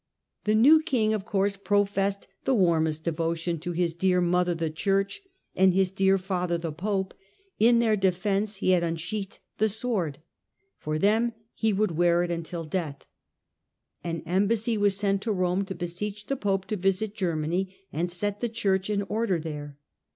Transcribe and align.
The 0.45 0.55
new 0.55 0.81
king 0.81 1.13
of 1.13 1.25
course 1.25 1.57
professed 1.57 2.27
the 2.45 2.55
warmest 2.55 3.03
devotion 3.03 3.59
to 3.59 3.71
his 3.71 3.93
'dear 3.93 4.19
mother,' 4.19 4.55
the 4.55 4.71
Church, 4.71 5.21
and 5.55 5.75
his 5.75 5.91
* 5.91 5.91
dear 6.01 6.17
father,' 6.17 6.57
the 6.57 6.71
pope; 6.71 7.13
in 7.59 7.77
their 7.77 7.95
defence 7.95 8.55
he 8.55 8.71
had 8.71 8.81
unsheathed 8.81 9.37
the 9.59 9.69
sword, 9.69 10.15
and 10.15 10.23
for 10.79 10.97
them 10.97 11.33
he 11.53 11.71
would 11.71 11.91
wear 11.91 12.23
it 12.23 12.31
until 12.31 12.63
death. 12.63 13.05
An 14.03 14.23
embassy 14.25 14.75
was 14.75 14.97
sent 14.97 15.21
to 15.21 15.31
Rome, 15.31 15.65
to 15.65 15.75
beseech 15.75 16.25
the 16.25 16.35
pope 16.35 16.65
to 16.69 16.77
visit 16.77 17.13
Germany 17.13 17.75
and 17.93 18.11
set 18.11 18.41
the 18.41 18.49
Church 18.49 18.89
in 18.89 19.03
order 19.03 19.37
there. 19.39 19.77